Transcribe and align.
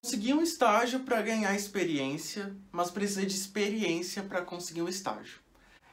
Conseguir 0.00 0.32
um 0.32 0.42
estágio 0.42 1.00
para 1.00 1.20
ganhar 1.20 1.54
experiência, 1.56 2.56
mas 2.70 2.90
precisa 2.90 3.26
de 3.26 3.34
experiência 3.34 4.22
para 4.22 4.42
conseguir 4.42 4.80
um 4.80 4.88
estágio. 4.88 5.40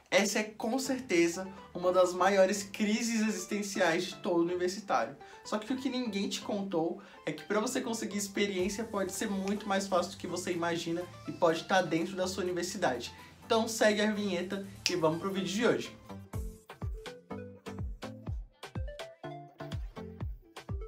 Essa 0.08 0.38
é 0.38 0.44
com 0.44 0.78
certeza 0.78 1.48
uma 1.74 1.92
das 1.92 2.14
maiores 2.14 2.62
crises 2.62 3.26
existenciais 3.26 4.04
de 4.04 4.16
todo 4.16 4.40
universitário. 4.40 5.16
Só 5.44 5.58
que 5.58 5.72
o 5.72 5.76
que 5.76 5.90
ninguém 5.90 6.28
te 6.28 6.40
contou 6.40 7.02
é 7.26 7.32
que 7.32 7.42
para 7.42 7.58
você 7.58 7.80
conseguir 7.80 8.16
experiência 8.16 8.84
pode 8.84 9.10
ser 9.10 9.28
muito 9.28 9.68
mais 9.68 9.88
fácil 9.88 10.12
do 10.12 10.18
que 10.18 10.28
você 10.28 10.52
imagina 10.52 11.02
e 11.26 11.32
pode 11.32 11.62
estar 11.62 11.82
dentro 11.82 12.14
da 12.14 12.28
sua 12.28 12.44
universidade. 12.44 13.12
Então 13.44 13.66
segue 13.66 14.00
a 14.00 14.12
vinheta 14.12 14.64
e 14.88 14.94
vamos 14.94 15.18
pro 15.18 15.32
vídeo 15.32 15.48
de 15.48 15.66
hoje. 15.66 15.96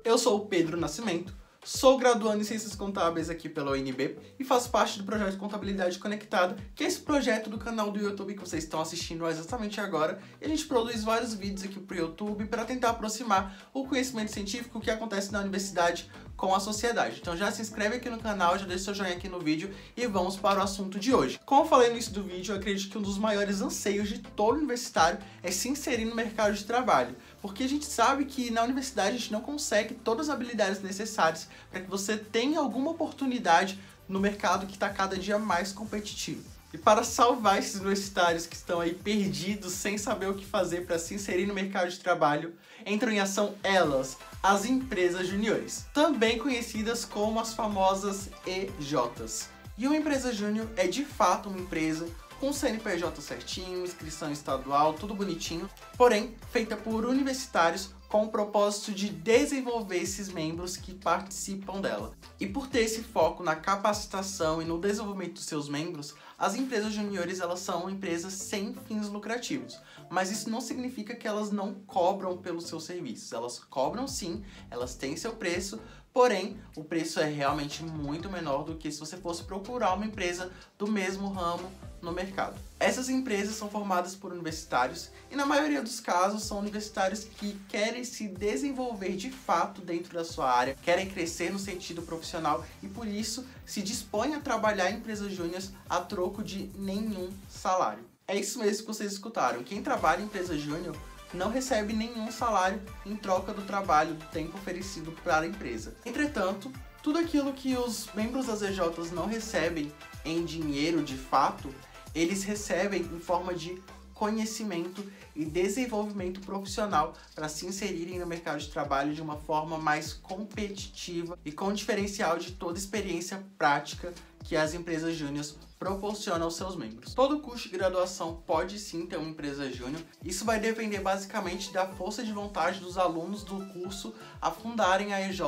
Eu 0.05 0.17
sou 0.17 0.39
o 0.39 0.47
Pedro 0.47 0.77
Nascimento, 0.77 1.37
Sou 1.69 1.99
graduando 1.99 2.41
em 2.41 2.45
Ciências 2.45 2.75
Contábeis 2.75 3.29
aqui 3.29 3.47
pela 3.47 3.73
UNB 3.73 4.17
e 4.39 4.43
faço 4.43 4.71
parte 4.71 4.97
do 4.97 5.05
projeto 5.05 5.37
Contabilidade 5.37 5.99
Conectada, 5.99 6.57
que 6.75 6.83
é 6.83 6.87
esse 6.87 6.99
projeto 6.99 7.51
do 7.51 7.59
canal 7.59 7.91
do 7.91 8.01
YouTube 8.01 8.33
que 8.33 8.41
vocês 8.41 8.65
estão 8.65 8.81
assistindo 8.81 9.29
exatamente 9.29 9.79
agora. 9.79 10.19
E 10.41 10.47
a 10.47 10.49
gente 10.49 10.65
produz 10.65 11.05
vários 11.05 11.35
vídeos 11.35 11.65
aqui 11.65 11.79
pro 11.79 11.95
YouTube 11.95 12.47
para 12.47 12.65
tentar 12.65 12.89
aproximar 12.89 13.69
o 13.75 13.87
conhecimento 13.87 14.33
científico 14.33 14.81
que 14.81 14.91
acontece 14.91 15.31
na 15.31 15.41
universidade 15.41 16.11
com 16.39 16.55
a 16.55 16.61
sociedade. 16.61 17.19
Então 17.21 17.37
já 17.37 17.51
se 17.51 17.61
inscreve 17.61 17.97
aqui 17.97 18.09
no 18.09 18.19
canal, 18.19 18.57
já 18.57 18.65
deixa 18.65 18.85
seu 18.85 18.95
joinha 18.95 19.17
aqui 19.17 19.29
no 19.29 19.41
vídeo 19.41 19.71
e 19.95 20.07
vamos 20.07 20.37
para 20.37 20.61
o 20.61 20.63
assunto 20.63 20.99
de 20.99 21.13
hoje. 21.13 21.39
Como 21.45 21.63
eu 21.65 21.67
falei 21.67 21.89
no 21.89 21.95
início 21.97 22.13
do 22.13 22.23
vídeo, 22.23 22.55
eu 22.55 22.57
acredito 22.57 22.91
que 22.91 22.97
um 22.97 23.03
dos 23.03 23.19
maiores 23.19 23.61
anseios 23.61 24.09
de 24.09 24.21
todo 24.21 24.57
universitário 24.57 25.19
é 25.43 25.51
se 25.51 25.69
inserir 25.69 26.07
no 26.07 26.15
mercado 26.15 26.55
de 26.55 26.65
trabalho. 26.65 27.15
Porque 27.41 27.63
a 27.63 27.69
gente 27.69 27.87
sabe 27.87 28.25
que 28.25 28.51
na 28.51 28.63
universidade 28.63 29.17
a 29.17 29.19
gente 29.19 29.33
não 29.33 29.41
consegue 29.41 29.95
todas 29.95 30.29
as 30.29 30.35
habilidades 30.35 30.83
necessárias 30.83 31.49
para 31.71 31.81
que 31.81 31.89
você 31.89 32.17
tenha 32.17 32.59
alguma 32.59 32.91
oportunidade 32.91 33.79
no 34.09 34.19
mercado 34.19 34.67
que 34.67 34.75
está 34.75 34.89
cada 34.89 35.17
dia 35.17 35.39
mais 35.39 35.73
competitivo. 35.73 36.43
E 36.73 36.77
para 36.77 37.03
salvar 37.03 37.59
esses 37.59 37.77
universitários 37.77 38.47
que 38.47 38.55
estão 38.55 38.81
aí 38.81 38.93
perdidos, 38.93 39.73
sem 39.73 39.97
saber 39.97 40.29
o 40.29 40.35
que 40.35 40.45
fazer 40.45 40.85
para 40.85 40.99
se 40.99 41.15
inserir 41.15 41.47
no 41.47 41.55
mercado 41.55 41.89
de 41.89 41.99
trabalho, 41.99 42.55
entram 42.85 43.11
em 43.11 43.21
ação 43.21 43.55
elas, 43.63 44.19
as 44.43 44.67
empresas 44.67 45.27
juniores, 45.27 45.87
também 45.95 46.39
conhecidas 46.39 47.07
como 47.07 47.41
as 47.41 47.55
famosas 47.55 48.29
EJs. 48.47 49.49
E 49.79 49.87
uma 49.87 49.97
empresa 49.97 50.33
júnior 50.33 50.69
é 50.77 50.87
de 50.87 51.05
fato 51.05 51.49
uma 51.49 51.59
empresa 51.59 52.07
com 52.41 52.53
CNPJ 52.53 53.21
certinho, 53.21 53.85
inscrição 53.85 54.31
estadual, 54.31 54.95
tudo 54.95 55.15
bonitinho, 55.15 55.69
porém 55.97 56.35
feita 56.51 56.77
por 56.77 57.05
universitários 57.05 57.91
com 58.09 58.25
o 58.25 58.31
propósito 58.31 58.93
de 58.93 59.11
desenvolver 59.11 59.99
esses 59.99 60.31
membros 60.31 60.77
que 60.77 60.95
participam 60.95 61.81
dela. 61.81 62.13
E 62.41 62.47
por 62.47 62.67
ter 62.67 62.81
esse 62.81 63.03
foco 63.03 63.43
na 63.43 63.55
capacitação 63.55 64.63
e 64.63 64.65
no 64.65 64.81
desenvolvimento 64.81 65.35
dos 65.35 65.45
seus 65.45 65.69
membros, 65.69 66.15
as 66.39 66.55
empresas 66.55 66.93
juniores 66.93 67.41
elas 67.41 67.61
são 67.61 67.91
empresas 67.91 68.33
sem 68.33 68.73
fins 68.87 69.09
lucrativos, 69.09 69.79
mas 70.09 70.31
isso 70.31 70.49
não 70.49 70.61
significa 70.61 71.15
que 71.15 71.29
elas 71.29 71.51
não 71.51 71.75
cobram 71.87 72.39
pelos 72.39 72.67
seus 72.67 72.85
serviços. 72.85 73.33
Elas 73.33 73.59
cobram 73.59 74.07
sim, 74.07 74.43
elas 74.71 74.95
têm 74.95 75.17
seu 75.17 75.35
preço, 75.35 75.79
porém 76.13 76.59
o 76.77 76.85
preço 76.85 77.21
é 77.21 77.25
realmente 77.25 77.83
muito 77.83 78.31
menor 78.31 78.65
do 78.65 78.77
que 78.77 78.91
se 78.91 79.01
você 79.01 79.17
fosse 79.17 79.45
procurar 79.45 79.95
uma 79.95 80.07
empresa 80.07 80.51
do 80.77 80.87
mesmo 80.87 81.29
ramo 81.29 81.71
no 82.01 82.13
mercado. 82.13 82.57
Essas 82.79 83.09
empresas 83.09 83.57
são 83.57 83.69
formadas 83.69 84.15
por 84.15 84.33
universitários 84.33 85.11
e 85.31 85.37
na 85.37 85.45
maioria 85.45 85.83
dos 85.83 85.99
casos 86.01 86.45
são 86.45 86.59
universitários 86.59 87.25
que 87.25 87.59
querem 87.69 88.05
se 88.05 88.29
desenvolver 88.29 89.17
de 89.17 89.31
fato 89.31 89.81
dentro 89.81 90.15
da 90.15 90.25
sua 90.25 90.51
área, 90.51 90.77
querem 90.83 91.11
crescer 91.11 91.51
no 91.53 91.59
sentido 91.59 92.03
profissional 92.03 92.65
e 92.83 92.89
por 92.89 93.07
isso 93.07 93.45
se 93.67 93.83
dispõem 93.83 94.35
a 94.35 94.41
trabalhar 94.41 94.91
em 94.91 94.99
empresas 94.99 95.33
júniores 95.33 95.73
a 95.89 96.01
troco 96.01 96.43
de 96.43 96.71
nenhum 96.77 97.31
salário. 97.49 98.05
É 98.27 98.37
isso 98.37 98.59
mesmo 98.59 98.83
que 98.83 98.93
vocês 98.93 99.13
escutaram. 99.13 99.65
Quem 99.65 99.83
trabalha 99.83 100.21
em 100.21 100.27
empresa 100.27 100.57
júnior 100.57 100.95
não 101.33 101.51
recebe 101.51 101.93
nenhum 101.93 102.31
salário 102.31 102.81
em 103.05 103.15
troca 103.17 103.53
do 103.53 103.63
trabalho, 103.63 104.15
do 104.15 104.25
tempo 104.27 104.57
oferecido 104.57 105.13
para 105.23 105.41
a 105.41 105.47
empresa. 105.47 105.95
Entretanto, 106.05 106.73
tudo 107.03 107.19
aquilo 107.19 107.53
que 107.53 107.77
os 107.77 108.09
membros 108.15 108.47
das 108.47 108.63
EJs 108.63 109.13
não 109.13 109.27
recebem 109.27 109.93
em 110.25 110.45
dinheiro 110.45 111.03
de 111.03 111.17
fato, 111.17 111.73
eles 112.15 112.45
recebem 112.45 113.03
em 113.03 113.21
forma 113.21 113.55
de 113.55 113.81
conhecimento 114.19 115.05
e 115.35 115.45
desenvolvimento 115.45 116.41
profissional 116.41 117.15
para 117.37 117.49
se 117.49 117.65
inserirem 117.65 118.19
no 118.19 118.27
mercado 118.27 118.59
de 118.59 118.69
trabalho 118.69 119.15
de 119.15 119.23
uma 119.23 119.37
forma 119.37 119.79
mais 119.79 120.13
competitiva 120.13 121.39
e 121.45 121.53
com 121.53 121.73
diferencial 121.73 122.37
de 122.37 122.53
toda 122.53 122.77
experiência 122.77 123.41
prática 123.57 124.13
que 124.43 124.57
as 124.57 124.75
empresas 124.75 125.15
júniores 125.15 125.57
proporcionam 125.79 126.47
aos 126.47 126.57
seus 126.57 126.75
membros. 126.75 127.15
Todo 127.15 127.39
curso 127.39 127.69
de 127.69 127.77
graduação 127.77 128.43
pode 128.45 128.81
sim 128.81 129.07
ter 129.07 129.17
uma 129.17 129.29
empresa 129.29 129.71
júnior. 129.71 130.03
Isso 130.25 130.45
vai 130.45 130.59
depender 130.59 130.99
basicamente 130.99 131.73
da 131.73 131.87
força 131.87 132.25
de 132.25 132.33
vontade 132.33 132.81
dos 132.81 132.99
alunos 132.99 133.45
do 133.45 133.65
curso 133.67 134.13
a 134.43 134.51
fundarem 134.51 135.15
a 135.15 135.21
EJ 135.21 135.41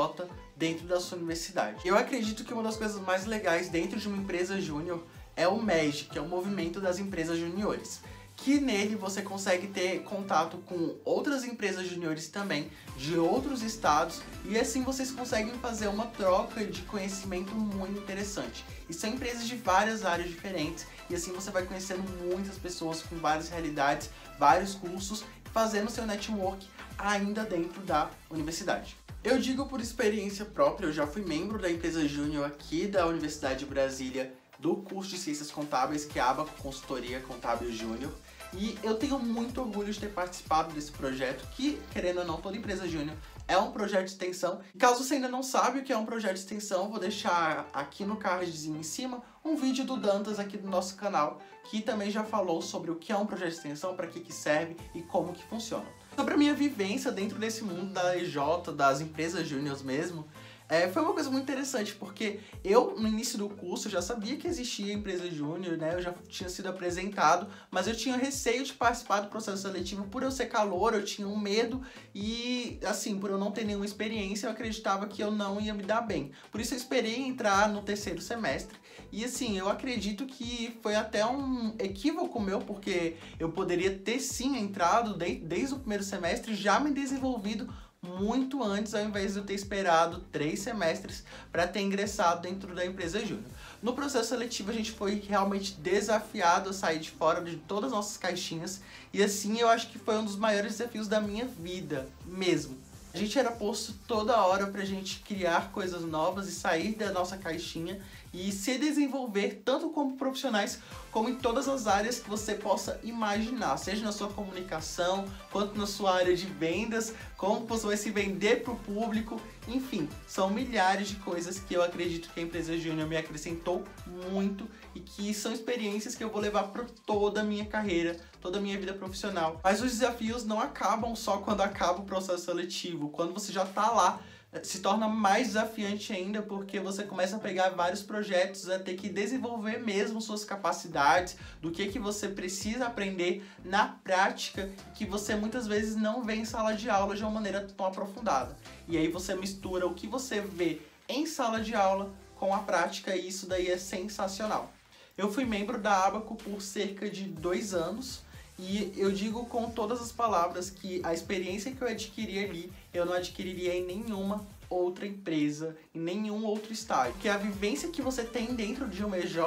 dentro 0.57 0.87
da 0.87 1.01
sua 1.01 1.19
universidade. 1.19 1.81
Eu 1.85 1.99
acredito 1.99 2.45
que 2.45 2.53
uma 2.53 2.63
das 2.63 2.77
coisas 2.77 3.01
mais 3.03 3.27
legais 3.27 3.69
dentro 3.69 3.99
de 3.99 4.07
uma 4.07 4.19
empresa 4.19 4.61
júnior 4.61 5.03
é 5.35 5.49
o 5.49 5.61
MEG, 5.61 6.05
que 6.05 6.19
é 6.19 6.21
o 6.21 6.29
movimento 6.29 6.81
das 6.81 7.01
empresas 7.01 7.37
juniores 7.37 8.01
que 8.43 8.59
nele 8.59 8.97
você 8.97 9.21
consegue 9.21 9.67
ter 9.67 10.03
contato 10.03 10.57
com 10.67 10.97
outras 11.05 11.45
empresas 11.45 11.87
juniores 11.87 12.29
também, 12.29 12.71
de 12.97 13.19
outros 13.19 13.63
estados, 13.63 14.23
e 14.47 14.59
assim 14.59 14.83
vocês 14.83 15.11
conseguem 15.11 15.53
fazer 15.59 15.89
uma 15.89 16.07
troca 16.07 16.65
de 16.65 16.81
conhecimento 16.83 17.55
muito 17.55 18.01
interessante. 18.01 18.65
E 18.89 18.95
são 18.95 19.11
empresas 19.11 19.47
de 19.47 19.57
várias 19.57 20.07
áreas 20.07 20.31
diferentes, 20.31 20.87
e 21.11 21.15
assim 21.15 21.33
você 21.33 21.51
vai 21.51 21.67
conhecendo 21.67 22.03
muitas 22.25 22.57
pessoas 22.57 23.03
com 23.03 23.17
várias 23.17 23.51
realidades, 23.51 24.09
vários 24.39 24.75
cursos, 24.75 25.23
fazendo 25.53 25.91
seu 25.91 26.07
network 26.07 26.67
ainda 26.97 27.45
dentro 27.45 27.83
da 27.83 28.11
universidade. 28.31 28.97
Eu 29.23 29.39
digo 29.39 29.67
por 29.67 29.83
experiência 29.83 30.47
própria, 30.47 30.87
eu 30.87 30.93
já 30.95 31.07
fui 31.07 31.23
membro 31.23 31.59
da 31.59 31.71
empresa 31.71 32.09
júnior 32.09 32.47
aqui 32.47 32.87
da 32.87 33.07
Universidade 33.07 33.61
de 33.61 33.67
Brasília 33.67 34.33
do 34.61 34.77
curso 34.77 35.11
de 35.11 35.19
Ciências 35.19 35.51
Contábeis, 35.51 36.05
que 36.05 36.19
é 36.19 36.23
a 36.23 36.35
Consultoria 36.63 37.21
Contábil 37.21 37.73
Júnior. 37.73 38.13
E 38.53 38.77
eu 38.83 38.97
tenho 38.97 39.19
muito 39.19 39.61
orgulho 39.61 39.93
de 39.93 40.01
ter 40.01 40.13
participado 40.13 40.75
desse 40.75 40.91
projeto, 40.91 41.47
que, 41.53 41.81
querendo 41.93 42.19
ou 42.19 42.27
não, 42.27 42.41
toda 42.41 42.57
empresa 42.57 42.87
júnior 42.89 43.17
é 43.47 43.57
um 43.59 43.73
projeto 43.73 44.05
de 44.05 44.13
extensão. 44.13 44.61
Caso 44.79 45.03
você 45.03 45.15
ainda 45.15 45.29
não 45.29 45.43
sabe 45.43 45.81
o 45.81 45.83
que 45.83 45.93
é 45.93 45.97
um 45.97 46.05
projeto 46.05 46.35
de 46.35 46.41
extensão, 46.41 46.89
vou 46.89 47.01
deixar 47.01 47.69
aqui 47.73 48.05
no 48.05 48.17
cardzinho 48.17 48.79
em 48.79 48.83
cima 48.83 49.23
um 49.45 49.57
vídeo 49.57 49.85
do 49.85 49.97
Dantas 49.97 50.39
aqui 50.39 50.57
do 50.57 50.69
nosso 50.69 50.95
canal, 50.97 51.41
que 51.65 51.81
também 51.81 52.11
já 52.11 52.23
falou 52.23 52.61
sobre 52.63 52.91
o 52.91 52.97
que 52.97 53.13
é 53.13 53.17
um 53.17 53.27
projeto 53.27 53.51
de 53.51 53.57
extensão, 53.57 53.97
para 53.97 54.07
que, 54.07 54.21
que 54.21 54.33
serve 54.33 54.77
e 54.95 55.03
como 55.03 55.33
que 55.33 55.43
funciona. 55.45 55.87
Sobre 56.17 56.35
a 56.35 56.37
minha 56.37 56.55
vivência 56.55 57.11
dentro 57.11 57.39
desse 57.39 57.65
mundo 57.65 57.93
da 57.93 58.17
EJ, 58.17 58.37
das 58.77 59.01
empresas 59.01 59.49
júniores 59.49 59.83
mesmo, 59.83 60.27
é, 60.71 60.89
foi 60.89 61.03
uma 61.03 61.13
coisa 61.13 61.29
muito 61.29 61.43
interessante, 61.43 61.97
porque 61.97 62.39
eu, 62.63 62.95
no 62.97 63.09
início 63.09 63.37
do 63.37 63.49
curso, 63.49 63.91
já 63.91 64.01
sabia 64.01 64.37
que 64.37 64.47
existia 64.47 64.93
empresa 64.93 65.29
júnior, 65.29 65.77
né? 65.77 65.95
Eu 65.95 66.01
já 66.01 66.15
tinha 66.29 66.49
sido 66.49 66.69
apresentado, 66.69 67.49
mas 67.73 67.89
eu 67.89 67.97
tinha 67.97 68.17
receio 68.17 68.63
de 68.63 68.73
participar 68.73 69.19
do 69.19 69.29
processo 69.29 69.63
seletivo 69.63 70.05
por 70.05 70.23
eu 70.23 70.31
ser 70.31 70.47
calor, 70.47 70.95
eu 70.95 71.05
tinha 71.05 71.27
um 71.27 71.37
medo 71.37 71.83
e, 72.15 72.79
assim, 72.87 73.19
por 73.19 73.31
eu 73.31 73.37
não 73.37 73.51
ter 73.51 73.65
nenhuma 73.65 73.85
experiência, 73.85 74.47
eu 74.47 74.53
acreditava 74.53 75.09
que 75.09 75.21
eu 75.21 75.33
não 75.33 75.61
ia 75.61 75.75
me 75.75 75.83
dar 75.83 76.03
bem. 76.03 76.31
Por 76.53 76.61
isso 76.61 76.73
eu 76.73 76.79
esperei 76.79 77.17
entrar 77.17 77.69
no 77.69 77.83
terceiro 77.83 78.21
semestre 78.21 78.79
e, 79.11 79.25
assim, 79.25 79.59
eu 79.59 79.69
acredito 79.69 80.25
que 80.25 80.79
foi 80.81 80.95
até 80.95 81.27
um 81.27 81.75
equívoco 81.81 82.39
meu, 82.41 82.61
porque 82.61 83.17
eu 83.41 83.51
poderia 83.51 83.99
ter 83.99 84.21
sim 84.21 84.57
entrado 84.57 85.15
desde, 85.15 85.41
desde 85.41 85.75
o 85.75 85.79
primeiro 85.81 86.05
semestre, 86.05 86.55
já 86.55 86.79
me 86.79 86.93
desenvolvido 86.93 87.69
muito 88.03 88.63
antes, 88.63 88.95
ao 88.95 89.05
invés 89.05 89.33
de 89.33 89.39
eu 89.39 89.45
ter 89.45 89.55
esperado 89.55 90.21
três 90.33 90.61
semestres 90.61 91.23
para 91.53 91.67
ter 91.67 91.81
ingressado 91.81 92.43
dentro 92.43 92.75
da 92.75 92.85
empresa 92.85 93.21
júnior. 93.21 93.45
No 93.83 93.93
processo 93.93 94.31
seletivo, 94.31 94.71
a 94.71 94.75
gente 94.75 94.93
foi 94.93 95.17
realmente 95.17 95.75
desafiado 95.75 96.71
a 96.71 96.73
sair 96.73 96.99
de 96.99 97.11
fora 97.11 97.43
de 97.43 97.57
todas 97.57 97.87
as 97.87 97.93
nossas 97.93 98.17
caixinhas, 98.17 98.81
e 99.13 99.23
assim 99.23 99.59
eu 99.59 99.69
acho 99.69 99.89
que 99.91 99.99
foi 99.99 100.17
um 100.19 100.25
dos 100.25 100.37
maiores 100.37 100.79
desafios 100.79 101.09
da 101.09 101.21
minha 101.21 101.47
vida, 101.47 102.09
mesmo. 102.25 102.77
A 103.13 103.19
gente 103.19 103.37
era 103.37 103.51
posto 103.51 103.93
toda 104.07 104.41
hora 104.47 104.69
pra 104.69 104.85
gente 104.85 105.19
criar 105.21 105.73
coisas 105.73 106.03
novas 106.03 106.47
e 106.49 106.53
sair 106.53 106.95
da 106.95 107.11
nossa 107.13 107.37
caixinha 107.37 108.01
e 108.33 108.53
se 108.53 108.79
desenvolver 108.79 109.63
tanto 109.65 109.91
como 109.91 110.17
profissionais 110.17 110.79
como 111.11 111.29
em 111.29 111.35
todas 111.35 111.69
as 111.69 111.89
áreas 111.89 112.21
que 112.21 112.31
você 112.31 112.55
possa 112.55 113.01
imaginar, 113.03 113.77
seja 113.79 114.05
na 114.05 114.13
sua 114.13 114.29
comunicação, 114.29 115.25
quanto 115.51 115.77
na 115.77 115.87
sua 115.87 116.15
área 116.15 116.37
de 116.37 116.47
vendas, 116.47 117.13
como 117.37 117.67
você 117.67 117.87
vai 117.89 117.97
se 117.97 118.11
vender 118.11 118.63
para 118.63 118.73
o 118.73 118.77
público, 118.77 119.41
enfim, 119.75 120.09
são 120.27 120.51
milhares 120.51 121.09
de 121.09 121.17
coisas 121.17 121.59
que 121.59 121.75
eu 121.75 121.83
acredito 121.83 122.31
que 122.33 122.41
a 122.41 122.43
empresa 122.43 122.77
Júnior 122.77 123.09
me 123.09 123.17
acrescentou 123.17 123.85
muito 124.31 124.69
e 124.95 125.01
que 125.01 125.33
são 125.33 125.53
experiências 125.53 126.15
que 126.15 126.25
eu 126.25 126.31
vou 126.31 126.41
levar 126.41 126.65
para 126.65 126.85
toda 127.07 127.41
a 127.41 127.45
minha 127.45 127.65
carreira, 127.65 128.17
toda 128.41 128.59
a 128.59 128.61
minha 128.61 128.79
vida 128.79 128.93
profissional. 128.93 129.61
Mas 129.63 129.81
os 129.81 129.93
desafios 129.93 130.45
não 130.45 130.61
acabam 130.61 131.15
só 131.15 131.39
quando 131.39 131.61
acaba 131.61 132.01
o 132.01 132.05
processo 132.05 132.45
seletivo, 132.45 133.09
quando 133.11 133.33
você 133.33 133.53
já 133.53 133.65
está 133.65 133.91
lá 133.91 134.21
se 134.63 134.81
torna 134.81 135.07
mais 135.07 135.49
desafiante 135.49 136.13
ainda 136.13 136.43
porque 136.43 136.81
você 136.81 137.05
começa 137.05 137.37
a 137.37 137.39
pegar 137.39 137.71
vários 137.71 138.03
projetos, 138.03 138.69
a 138.69 138.79
ter 138.79 138.95
que 138.95 139.09
desenvolver 139.09 139.79
mesmo 139.79 140.21
suas 140.21 140.45
capacidades, 140.45 141.37
do 141.63 141.71
que 141.71 141.87
que 141.87 141.99
você 141.99 142.29
precisa 142.29 142.87
aprender 142.87 143.45
na 143.65 143.87
prática, 143.87 144.69
que 144.95 145.05
você 145.05 145.37
muitas 145.37 145.69
vezes 145.69 145.95
não 145.95 146.25
vê 146.25 146.35
em 146.35 146.45
sala 146.45 146.75
de 146.75 146.91
aula 146.91 147.15
de 147.15 147.23
uma 147.23 147.31
maneira 147.31 147.61
tão 147.77 147.87
aprofundada. 147.87 148.57
E 148.89 148.97
aí 148.97 149.09
você 149.09 149.35
mistura 149.37 149.87
o 149.87 149.95
que 149.95 150.09
você 150.09 150.41
vê 150.41 150.83
em 151.09 151.27
sala 151.27 151.61
de 151.61 151.75
aula 151.75 152.13
com 152.35 152.53
a 152.53 152.59
prática 152.59 153.15
e 153.15 153.29
isso 153.29 153.47
daí 153.47 153.69
é 153.69 153.79
sensacional. 153.79 154.73
Eu 155.17 155.31
fui 155.31 155.45
membro 155.45 155.79
da 155.79 156.07
Abaco 156.07 156.35
por 156.35 156.61
cerca 156.61 157.09
de 157.09 157.25
dois 157.25 157.75
anos 157.75 158.23
e 158.61 158.93
eu 158.97 159.11
digo 159.11 159.47
com 159.47 159.71
todas 159.71 160.03
as 160.03 160.13
palavras 160.13 160.69
que 160.69 161.01
a 161.03 161.15
experiência 161.15 161.73
que 161.73 161.81
eu 161.81 161.89
adquiri 161.89 162.45
ali, 162.45 162.73
eu 162.93 163.07
não 163.07 163.15
adquiriria 163.15 163.75
em 163.75 163.85
nenhuma 163.85 164.47
outra 164.69 165.07
empresa, 165.07 165.77
em 165.95 165.99
nenhum 165.99 166.45
outro 166.45 166.73
estágio. 166.73 167.13
Porque 167.15 167.29
a 167.29 167.37
vivência 167.37 167.89
que 167.89 168.03
você 168.03 168.23
tem 168.23 168.55
dentro 168.55 168.87
de 168.87 169.05
uma 169.05 169.19
EJ 169.19 169.39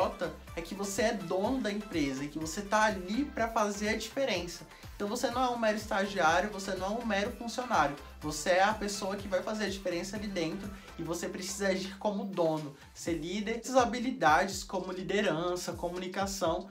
é 0.55 0.61
que 0.61 0.75
você 0.75 1.03
é 1.03 1.13
dono 1.13 1.61
da 1.61 1.71
empresa 1.71 2.25
e 2.25 2.27
que 2.27 2.39
você 2.39 2.61
tá 2.61 2.85
ali 2.85 3.23
para 3.23 3.47
fazer 3.47 3.89
a 3.89 3.97
diferença. 3.97 4.65
Então 4.95 5.07
você 5.07 5.29
não 5.31 5.43
é 5.43 5.49
um 5.49 5.57
mero 5.57 5.77
estagiário, 5.77 6.49
você 6.49 6.75
não 6.75 6.87
é 6.87 6.89
um 7.03 7.05
mero 7.05 7.31
funcionário. 7.31 7.95
Você 8.21 8.51
é 8.51 8.63
a 8.63 8.73
pessoa 8.73 9.15
que 9.15 9.27
vai 9.27 9.41
fazer 9.41 9.65
a 9.65 9.69
diferença 9.69 10.17
ali 10.17 10.27
dentro 10.27 10.69
e 10.97 11.03
você 11.03 11.29
precisa 11.29 11.67
agir 11.67 11.97
como 11.97 12.25
dono, 12.25 12.75
ser 12.93 13.13
líder. 13.13 13.59
Essas 13.59 13.77
habilidades 13.77 14.63
como 14.63 14.91
liderança, 14.91 15.73
comunicação, 15.73 16.67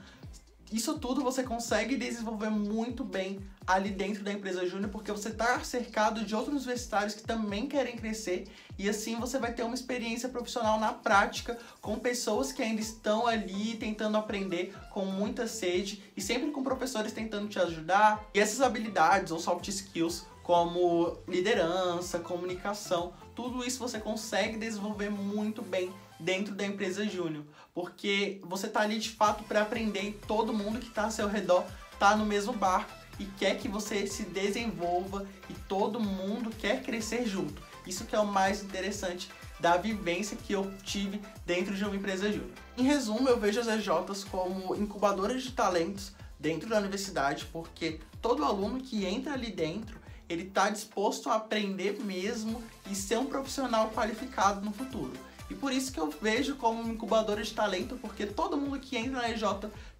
isso 0.77 0.97
tudo 0.97 1.21
você 1.21 1.43
consegue 1.43 1.95
desenvolver 1.95 2.49
muito 2.49 3.03
bem 3.03 3.39
ali 3.65 3.91
dentro 3.91 4.23
da 4.23 4.31
empresa 4.33 4.65
júnior, 4.67 4.89
porque 4.89 5.11
você 5.11 5.29
está 5.29 5.59
cercado 5.63 6.25
de 6.25 6.35
outros 6.35 6.65
universitários 6.65 7.13
que 7.13 7.23
também 7.23 7.67
querem 7.67 7.95
crescer 7.95 8.47
e 8.77 8.89
assim 8.89 9.19
você 9.19 9.37
vai 9.37 9.53
ter 9.53 9.63
uma 9.63 9.75
experiência 9.75 10.27
profissional 10.29 10.79
na 10.79 10.91
prática 10.91 11.57
com 11.79 11.97
pessoas 11.99 12.51
que 12.51 12.61
ainda 12.61 12.81
estão 12.81 13.27
ali 13.27 13.75
tentando 13.75 14.17
aprender 14.17 14.75
com 14.91 15.05
muita 15.05 15.47
sede 15.47 16.03
e 16.17 16.21
sempre 16.21 16.51
com 16.51 16.63
professores 16.63 17.13
tentando 17.13 17.47
te 17.47 17.59
ajudar. 17.59 18.25
E 18.33 18.39
essas 18.39 18.61
habilidades 18.61 19.31
ou 19.31 19.39
soft 19.39 19.67
skills 19.67 20.25
como 20.41 21.17
liderança, 21.27 22.19
comunicação, 22.19 23.13
tudo 23.33 23.63
isso 23.63 23.79
você 23.79 23.99
consegue 23.99 24.57
desenvolver 24.57 25.09
muito 25.09 25.61
bem 25.61 25.93
dentro 26.23 26.55
da 26.55 26.65
empresa 26.65 27.05
júnior, 27.05 27.43
porque 27.73 28.39
você 28.43 28.67
tá 28.67 28.81
ali 28.81 28.97
de 28.97 29.09
fato 29.09 29.43
para 29.43 29.61
aprender 29.61 30.03
e 30.03 30.11
todo 30.11 30.53
mundo 30.53 30.79
que 30.79 30.87
está 30.87 31.03
ao 31.03 31.11
seu 31.11 31.27
redor 31.27 31.65
tá 31.99 32.15
no 32.15 32.25
mesmo 32.25 32.53
barco 32.53 32.91
e 33.19 33.25
quer 33.25 33.59
que 33.59 33.67
você 33.67 34.07
se 34.07 34.23
desenvolva 34.23 35.27
e 35.49 35.53
todo 35.67 35.99
mundo 35.99 36.49
quer 36.49 36.81
crescer 36.81 37.25
junto. 37.25 37.61
Isso 37.85 38.05
que 38.05 38.15
é 38.15 38.19
o 38.19 38.25
mais 38.25 38.63
interessante 38.63 39.29
da 39.59 39.77
vivência 39.77 40.37
que 40.37 40.53
eu 40.53 40.73
tive 40.83 41.21
dentro 41.45 41.75
de 41.75 41.83
uma 41.83 41.95
empresa 41.95 42.31
júnior. 42.31 42.51
Em 42.77 42.83
resumo, 42.83 43.29
eu 43.29 43.39
vejo 43.39 43.59
as 43.59 43.67
EJs 43.67 44.23
como 44.25 44.75
incubadoras 44.75 45.43
de 45.43 45.51
talentos 45.51 46.13
dentro 46.39 46.67
da 46.69 46.79
universidade, 46.79 47.45
porque 47.51 47.99
todo 48.21 48.43
aluno 48.43 48.81
que 48.81 49.05
entra 49.05 49.33
ali 49.33 49.51
dentro, 49.51 49.99
ele 50.27 50.43
está 50.43 50.69
disposto 50.69 51.29
a 51.29 51.35
aprender 51.35 51.99
mesmo 52.01 52.63
e 52.89 52.95
ser 52.95 53.17
um 53.17 53.25
profissional 53.25 53.91
qualificado 53.91 54.65
no 54.65 54.73
futuro. 54.73 55.13
E 55.53 55.55
por 55.55 55.71
isso 55.71 55.91
que 55.91 55.99
eu 55.99 56.09
vejo 56.09 56.55
como 56.55 56.81
uma 56.81 56.91
incubadora 56.91 57.43
de 57.43 57.53
talento, 57.53 57.95
porque 58.01 58.25
todo 58.25 58.57
mundo 58.57 58.79
que 58.79 58.97
entra 58.97 59.21
na 59.21 59.29
EJ 59.29 59.43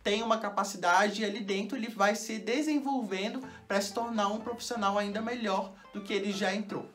tem 0.04 0.24
uma 0.24 0.40
capacidade 0.40 1.22
e 1.22 1.26
ali 1.26 1.42
dentro 1.42 1.78
ele 1.78 1.90
vai 1.90 2.16
se 2.16 2.40
desenvolvendo 2.40 3.40
para 3.68 3.80
se 3.80 3.94
tornar 3.94 4.30
um 4.30 4.40
profissional 4.40 4.98
ainda 4.98 5.22
melhor 5.22 5.72
do 5.94 6.02
que 6.02 6.12
ele 6.12 6.32
já 6.32 6.56
entrou. 6.56 6.90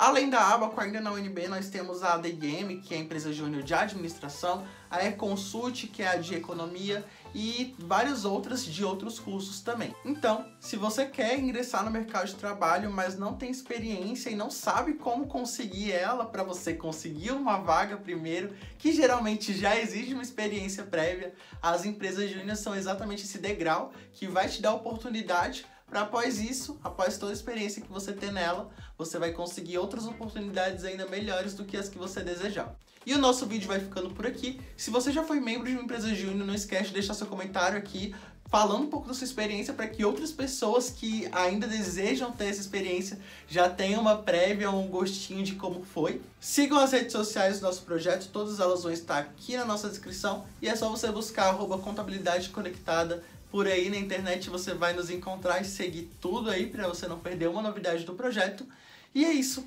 Além 0.00 0.30
da 0.30 0.54
Abaco, 0.54 0.80
ainda 0.80 1.00
na 1.00 1.10
UNB, 1.10 1.48
nós 1.48 1.70
temos 1.70 2.04
a 2.04 2.14
ADGM, 2.14 2.80
que 2.82 2.94
é 2.94 2.98
a 2.98 3.00
empresa 3.00 3.32
júnior 3.32 3.64
de 3.64 3.74
administração, 3.74 4.64
a 4.88 5.04
E-Consult, 5.04 5.88
que 5.88 6.04
é 6.04 6.08
a 6.10 6.16
de 6.16 6.36
economia, 6.36 7.04
e 7.34 7.74
várias 7.80 8.24
outras 8.24 8.64
de 8.64 8.84
outros 8.84 9.18
cursos 9.18 9.60
também. 9.60 9.92
Então, 10.04 10.46
se 10.60 10.76
você 10.76 11.04
quer 11.04 11.36
ingressar 11.36 11.84
no 11.84 11.90
mercado 11.90 12.28
de 12.28 12.36
trabalho, 12.36 12.92
mas 12.92 13.18
não 13.18 13.34
tem 13.34 13.50
experiência 13.50 14.30
e 14.30 14.36
não 14.36 14.52
sabe 14.52 14.94
como 14.94 15.26
conseguir 15.26 15.90
ela 15.90 16.24
para 16.24 16.44
você 16.44 16.74
conseguir 16.74 17.32
uma 17.32 17.58
vaga 17.58 17.96
primeiro, 17.96 18.54
que 18.78 18.92
geralmente 18.92 19.52
já 19.52 19.76
exige 19.76 20.14
uma 20.14 20.22
experiência 20.22 20.84
prévia, 20.84 21.34
as 21.60 21.84
empresas 21.84 22.30
júnior 22.30 22.56
são 22.56 22.72
exatamente 22.72 23.24
esse 23.24 23.38
degrau 23.38 23.92
que 24.12 24.28
vai 24.28 24.48
te 24.48 24.62
dar 24.62 24.74
oportunidade 24.74 25.66
para 25.88 26.02
após 26.02 26.40
isso, 26.40 26.78
após 26.84 27.16
toda 27.16 27.32
a 27.32 27.34
experiência 27.34 27.80
que 27.80 27.90
você 27.90 28.12
ter 28.12 28.30
nela, 28.30 28.70
você 28.96 29.18
vai 29.18 29.32
conseguir 29.32 29.78
outras 29.78 30.06
oportunidades 30.06 30.84
ainda 30.84 31.06
melhores 31.06 31.54
do 31.54 31.64
que 31.64 31.76
as 31.76 31.88
que 31.88 31.96
você 31.96 32.22
desejar. 32.22 32.74
E 33.06 33.14
o 33.14 33.18
nosso 33.18 33.46
vídeo 33.46 33.66
vai 33.66 33.80
ficando 33.80 34.10
por 34.10 34.26
aqui. 34.26 34.60
Se 34.76 34.90
você 34.90 35.10
já 35.10 35.24
foi 35.24 35.40
membro 35.40 35.66
de 35.66 35.72
uma 35.72 35.82
empresa 35.82 36.14
júnior, 36.14 36.46
não 36.46 36.54
esquece 36.54 36.88
de 36.88 36.94
deixar 36.94 37.14
seu 37.14 37.26
comentário 37.26 37.78
aqui 37.78 38.14
falando 38.48 38.84
um 38.84 38.90
pouco 38.90 39.06
da 39.06 39.14
sua 39.14 39.24
experiência 39.24 39.74
para 39.74 39.86
que 39.86 40.04
outras 40.04 40.32
pessoas 40.32 40.90
que 40.90 41.28
ainda 41.32 41.66
desejam 41.66 42.32
ter 42.32 42.46
essa 42.46 42.60
experiência 42.60 43.18
já 43.46 43.68
tenham 43.68 44.00
uma 44.00 44.16
prévia, 44.16 44.70
um 44.70 44.88
gostinho 44.88 45.44
de 45.44 45.54
como 45.54 45.84
foi. 45.84 46.20
Sigam 46.40 46.78
as 46.78 46.92
redes 46.92 47.12
sociais 47.12 47.60
do 47.60 47.66
nosso 47.66 47.82
projeto, 47.82 48.28
todas 48.32 48.58
elas 48.58 48.82
vão 48.82 48.92
estar 48.92 49.18
aqui 49.18 49.56
na 49.56 49.64
nossa 49.64 49.88
descrição 49.88 50.46
e 50.62 50.68
é 50.68 50.74
só 50.74 50.88
você 50.88 51.12
buscar 51.12 51.54
contabilidade 51.78 52.48
conectada 52.48 53.22
por 53.50 53.66
aí 53.66 53.88
na 53.90 53.96
internet 53.96 54.50
você 54.50 54.74
vai 54.74 54.92
nos 54.92 55.10
encontrar 55.10 55.60
e 55.60 55.64
seguir 55.64 56.10
tudo 56.20 56.50
aí 56.50 56.66
para 56.66 56.86
você 56.86 57.06
não 57.06 57.18
perder 57.18 57.48
uma 57.48 57.62
novidade 57.62 58.04
do 58.04 58.14
projeto. 58.14 58.66
E 59.14 59.24
é 59.24 59.32
isso. 59.32 59.66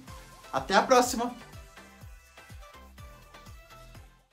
Até 0.52 0.76
a 0.76 0.82
próxima! 0.82 1.36